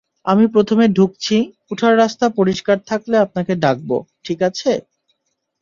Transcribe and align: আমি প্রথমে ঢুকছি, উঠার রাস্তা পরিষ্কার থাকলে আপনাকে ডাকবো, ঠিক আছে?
আমি 0.25 0.45
প্রথমে 0.47 0.85
ঢুকছি, 0.97 1.35
উঠার 1.71 1.93
রাস্তা 1.97 2.25
পরিষ্কার 2.37 2.77
থাকলে 2.89 3.15
আপনাকে 3.17 3.53
ডাকবো, 3.55 3.95
ঠিক 4.25 4.39
আছে? 4.49 4.71